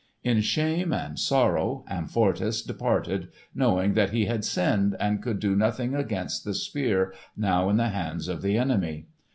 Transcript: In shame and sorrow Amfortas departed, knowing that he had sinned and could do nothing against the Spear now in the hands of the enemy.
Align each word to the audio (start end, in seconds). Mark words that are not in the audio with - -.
In 0.23 0.41
shame 0.41 0.91
and 0.91 1.19
sorrow 1.19 1.85
Amfortas 1.87 2.63
departed, 2.65 3.27
knowing 3.53 3.93
that 3.93 4.09
he 4.09 4.25
had 4.25 4.43
sinned 4.43 4.95
and 4.99 5.21
could 5.21 5.39
do 5.39 5.55
nothing 5.55 5.93
against 5.93 6.43
the 6.43 6.55
Spear 6.55 7.13
now 7.37 7.69
in 7.69 7.77
the 7.77 7.89
hands 7.89 8.27
of 8.27 8.41
the 8.41 8.57
enemy. 8.57 9.05